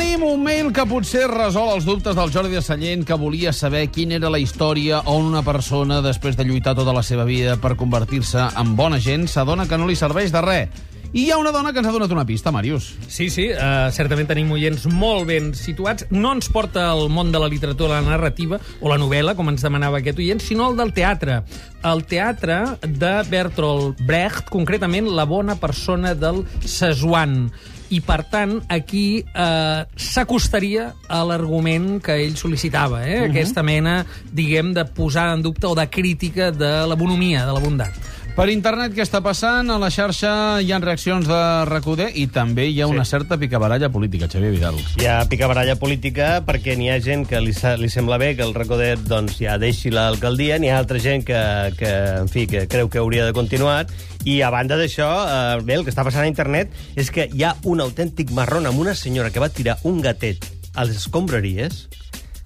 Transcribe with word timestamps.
Tenim 0.00 0.22
un 0.24 0.40
mail 0.40 0.70
que 0.72 0.86
potser 0.88 1.26
resol 1.28 1.74
els 1.74 1.84
dubtes 1.84 2.14
del 2.16 2.30
Jordi 2.32 2.56
de 2.56 2.62
Sallent, 2.64 3.02
que 3.04 3.18
volia 3.20 3.50
saber 3.52 3.82
quina 3.92 4.14
era 4.16 4.30
la 4.32 4.38
història 4.40 5.02
on 5.12 5.26
una 5.28 5.42
persona, 5.44 5.98
després 6.00 6.38
de 6.38 6.46
lluitar 6.48 6.72
tota 6.78 6.94
la 6.96 7.02
seva 7.04 7.26
vida 7.28 7.58
per 7.60 7.74
convertir-se 7.76 8.46
en 8.62 8.70
bona 8.78 8.96
gent, 8.96 9.28
s'adona 9.28 9.68
que 9.68 9.76
no 9.76 9.90
li 9.90 9.98
serveix 10.00 10.32
de 10.32 10.40
res. 10.40 10.80
I 11.12 11.24
hi 11.24 11.30
ha 11.32 11.38
una 11.40 11.50
dona 11.50 11.72
que 11.72 11.80
ens 11.82 11.88
ha 11.90 11.92
donat 11.92 12.12
una 12.14 12.22
pista, 12.22 12.52
Màrius. 12.54 12.92
Sí, 13.10 13.26
sí, 13.34 13.48
uh, 13.50 13.88
certament 13.90 14.28
tenim 14.30 14.52
oients 14.54 14.84
molt 14.86 15.26
ben 15.26 15.48
situats. 15.58 16.06
No 16.14 16.30
ens 16.36 16.46
porta 16.54 16.84
al 16.92 17.08
món 17.10 17.32
de 17.34 17.40
la 17.42 17.48
literatura, 17.50 17.98
la 17.98 18.12
narrativa 18.12 18.60
o 18.78 18.92
la 18.92 18.98
novel·la, 19.02 19.34
com 19.34 19.50
ens 19.50 19.66
demanava 19.66 19.98
aquest 19.98 20.22
oient, 20.22 20.38
sinó 20.44 20.68
el 20.70 20.78
del 20.78 20.94
teatre. 20.94 21.40
El 21.82 22.04
teatre 22.06 22.60
de 22.86 23.12
Bertolt 23.26 23.98
Brecht, 24.06 24.46
concretament 24.54 25.10
la 25.10 25.26
bona 25.26 25.58
persona 25.58 26.14
del 26.14 26.44
Sesuan 26.62 27.50
i, 27.90 27.98
per 28.06 28.20
tant, 28.30 28.54
aquí 28.70 29.18
eh, 29.18 29.80
s'acostaria 29.98 30.92
a 31.10 31.24
l'argument 31.26 31.96
que 32.04 32.14
ell 32.22 32.36
sol·licitava, 32.38 33.02
eh? 33.02 33.16
Uh 33.18 33.24
-huh. 33.24 33.30
aquesta 33.30 33.64
mena, 33.66 34.06
diguem, 34.30 34.72
de 34.72 34.84
posar 34.84 35.34
en 35.34 35.42
dubte 35.42 35.66
o 35.66 35.74
de 35.74 35.88
crítica 35.90 36.52
de 36.52 36.86
la 36.86 36.94
bonomia, 36.94 37.44
de 37.46 37.52
la 37.52 37.58
bondat. 37.58 37.92
Per 38.36 38.46
internet, 38.48 38.94
què 38.96 39.02
està 39.04 39.18
passant? 39.20 39.68
A 39.68 39.76
la 39.76 39.90
xarxa 39.92 40.30
hi 40.64 40.70
ha 40.72 40.78
reaccions 40.80 41.26
de 41.28 41.40
Recoder 41.68 42.06
i 42.16 42.22
també 42.32 42.68
hi 42.70 42.78
ha 42.80 42.86
una 42.88 43.04
Sí. 43.04 43.10
certa 43.10 43.36
picabaralla 43.36 43.90
política, 43.90 44.28
Xavier 44.32 44.52
Vidal. 44.52 44.76
Hi 44.98 45.04
ha 45.06 45.26
picabaralla 45.28 45.74
política 45.76 46.40
perquè 46.46 46.76
n'hi 46.78 46.88
ha 46.88 47.00
gent 47.00 47.26
que 47.28 47.38
li, 47.40 47.52
li 47.52 47.88
sembla 47.90 48.16
bé 48.16 48.36
que 48.36 48.42
el 48.42 48.54
Recoder 48.54 48.96
doncs, 48.96 49.36
ja 49.40 49.58
deixi 49.58 49.90
l'alcaldia, 49.90 50.58
n'hi 50.58 50.70
ha 50.70 50.78
altra 50.78 50.98
gent 50.98 51.24
que, 51.26 51.36
que, 51.76 51.90
en 52.22 52.28
fi, 52.28 52.46
que 52.46 52.66
creu 52.66 52.88
que 52.88 52.98
hauria 52.98 53.26
de 53.26 53.34
continuar, 53.34 53.86
i 54.24 54.40
a 54.40 54.48
banda 54.48 54.76
d'això, 54.78 55.10
eh, 55.58 55.62
bé, 55.62 55.74
el 55.74 55.84
que 55.84 55.90
està 55.90 56.04
passant 56.04 56.22
a 56.24 56.30
internet 56.30 56.70
és 56.96 57.10
que 57.10 57.28
hi 57.30 57.42
ha 57.44 57.56
un 57.64 57.80
autèntic 57.80 58.30
marrón 58.30 58.64
amb 58.66 58.78
una 58.78 58.94
senyora 58.94 59.30
que 59.30 59.40
va 59.40 59.50
tirar 59.50 59.76
un 59.82 60.00
gatet 60.00 60.46
a 60.74 60.84
les 60.86 60.96
escombraries 60.96 61.88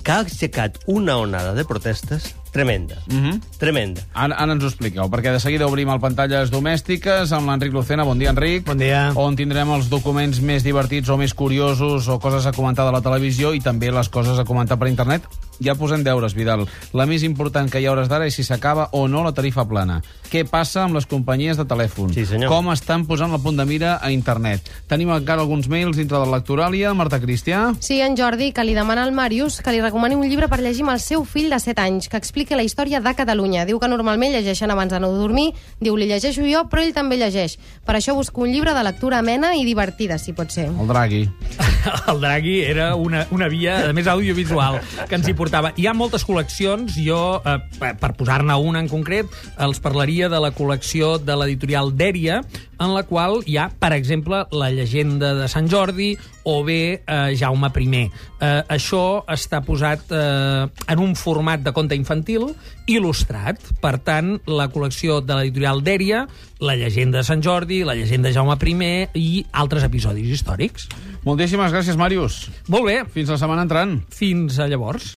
que 0.03 0.11
ha 0.11 0.21
aixecat 0.25 0.81
una 0.87 1.19
onada 1.19 1.55
de 1.55 1.65
protestes 1.65 2.35
tremenda. 2.55 3.03
Mhm. 3.11 3.41
Tremenda. 3.59 4.05
Ara, 4.15 4.37
ara 4.39 4.55
ens 4.55 4.63
ho 4.63 4.69
expliqueu, 4.71 5.11
perquè 5.11 5.33
de 5.35 5.41
seguida 5.43 5.67
obrim 5.67 5.91
el 5.91 5.99
Pantalles 5.99 6.53
Domèstiques 6.55 7.33
amb 7.35 7.51
l'Enric 7.51 7.75
Lucena. 7.75 8.07
Bon 8.07 8.19
dia, 8.19 8.31
Enric. 8.31 8.65
Bon 8.65 8.79
dia. 8.79 9.11
On 9.19 9.35
tindrem 9.35 9.73
els 9.75 9.91
documents 9.91 10.39
més 10.41 10.63
divertits 10.63 11.11
o 11.11 11.19
més 11.19 11.35
curiosos 11.35 12.07
o 12.07 12.21
coses 12.23 12.47
a 12.47 12.53
comentar 12.55 12.87
de 12.87 12.93
la 12.95 13.03
televisió 13.03 13.53
i 13.53 13.61
també 13.61 13.91
les 13.91 14.09
coses 14.09 14.39
a 14.39 14.47
comentar 14.47 14.79
per 14.79 14.87
internet. 14.89 15.27
Ja 15.63 15.75
posem 15.75 16.03
deures, 16.03 16.35
Vidal. 16.35 16.65
La 16.93 17.07
més 17.07 17.23
important 17.23 17.71
que 17.71 17.81
hi 17.81 17.87
ha 17.87 17.93
hores 17.93 18.09
d'ara 18.11 18.27
és 18.27 18.35
si 18.35 18.43
s'acaba 18.47 18.89
o 18.93 19.07
no 19.09 19.23
la 19.25 19.33
tarifa 19.35 19.67
plana. 19.67 20.01
Què 20.31 20.45
passa 20.51 20.83
amb 20.83 20.95
les 20.95 21.07
companyies 21.07 21.59
de 21.59 21.67
telèfon? 21.67 22.13
Sí, 22.15 22.25
senyor. 22.27 22.51
Com 22.51 22.71
estan 22.73 23.05
posant 23.07 23.31
la 23.31 23.39
punt 23.39 23.59
de 23.59 23.67
mira 23.67 23.99
a 24.03 24.11
internet? 24.11 24.71
Tenim 24.91 25.13
encara 25.15 25.43
alguns 25.43 25.69
mails 25.71 25.97
dintre 25.97 26.19
de 26.19 26.31
l'actoràlia. 26.31 26.95
Marta 26.95 27.21
Cristià? 27.23 27.69
Sí, 27.79 28.01
en 28.03 28.17
Jordi, 28.19 28.53
que 28.53 28.65
li 28.67 28.75
demana 28.75 29.05
al 29.05 29.15
Màrius 29.15 29.61
que 29.63 29.75
li 29.75 29.83
recomani 29.83 30.19
un 30.19 30.27
llibre 30.27 30.49
per 30.51 30.61
llegir 30.63 30.83
amb 30.83 30.95
el 30.97 31.01
seu 31.03 31.25
fill 31.25 31.51
de 31.51 31.61
7 31.63 31.81
anys, 31.83 32.09
que 32.11 32.19
expliqui 32.45 32.57
la 32.57 32.65
història 32.65 33.01
de 33.01 33.15
Catalunya. 33.17 33.65
Diu 33.65 33.79
que 33.81 33.89
normalment 33.89 34.33
llegeixen 34.35 34.71
abans 34.71 34.93
d'anar 34.93 35.09
a 35.09 35.17
dormir, 35.17 35.53
diu 35.81 35.97
li 35.97 36.07
llegeixo 36.07 36.45
jo, 36.45 36.65
però 36.69 36.83
ell 36.85 36.93
també 36.93 37.17
llegeix. 37.17 37.57
Per 37.85 37.97
això 37.97 38.15
busco 38.15 38.45
un 38.45 38.53
llibre 38.53 38.75
de 38.75 38.83
lectura 38.85 39.19
amena 39.19 39.55
i 39.57 39.65
divertida, 39.65 40.19
si 40.19 40.35
pot 40.37 40.53
ser. 40.53 40.69
El 40.69 40.89
Draghi. 40.89 41.23
el 42.13 42.21
Draghi 42.21 42.59
era 42.63 42.95
una, 42.97 43.25
una 43.31 43.49
via, 43.49 43.79
a 43.89 43.93
més, 43.97 44.07
audiovisual 44.07 44.81
que 45.09 45.17
ens 45.17 45.29
hi 45.29 45.35
portava. 45.35 45.73
Hi 45.77 45.89
ha 45.89 45.97
moltes 45.97 46.27
col·leccions, 46.27 46.99
jo, 47.01 47.41
eh, 47.41 47.57
per 47.81 48.13
posar-ne 48.19 48.57
una 48.61 48.85
en 48.85 48.91
concret, 48.93 49.31
els 49.65 49.81
parlaria 49.81 50.29
de 50.29 50.41
la 50.43 50.53
col·lecció 50.55 51.17
de 51.19 51.39
l'editorial 51.41 51.95
Dèria, 51.97 52.43
en 52.79 52.95
la 52.95 53.03
qual 53.09 53.41
hi 53.47 53.57
ha, 53.61 53.69
per 53.81 53.93
exemple, 53.97 54.45
la 54.53 54.71
llegenda 54.75 55.35
de 55.39 55.49
Sant 55.51 55.69
Jordi 55.71 56.13
o 56.45 56.59
bé 56.67 57.03
eh, 57.07 57.35
Jaume 57.39 57.71
I. 57.75 58.05
Eh, 58.41 58.63
això 58.69 59.25
està 59.33 59.63
posat 59.65 60.11
eh, 60.13 60.67
en 60.93 60.99
un 61.03 61.15
format 61.17 61.63
de 61.65 61.73
conte 61.73 61.97
infantil 61.97 62.51
il·lustrat. 62.87 63.61
Per 63.81 63.95
tant, 64.05 64.35
la 64.47 64.69
col·lecció 64.73 65.21
de 65.25 65.39
l'editorial 65.39 65.83
Dèria, 65.85 66.25
la 66.65 66.77
llegenda 66.77 67.21
de 67.21 67.27
Sant 67.27 67.43
Jordi, 67.45 67.83
la 67.85 67.97
llegenda 67.97 68.29
de 68.29 68.35
Jaume 68.37 68.57
I 68.57 69.09
i 69.15 69.45
altres 69.53 69.85
episodis 69.85 70.29
històrics. 70.37 70.89
Moltíssimes 71.25 71.73
gràcies, 71.73 71.97
Màrius. 71.97 72.49
Molt 72.69 72.85
bé, 72.89 72.99
Fins 73.15 73.31
la 73.33 73.39
setmana 73.41 73.65
entrant. 73.65 74.01
fins 74.13 74.59
a 74.59 74.67
llavors. 74.69 75.13